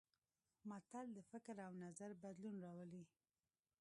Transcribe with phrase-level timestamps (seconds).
[0.69, 3.03] متل د فکر او نظر بدلون راولي